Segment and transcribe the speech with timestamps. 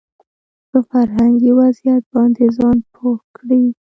[0.69, 3.63] په فرهنګي وضعيت باندې ځان پوه کړي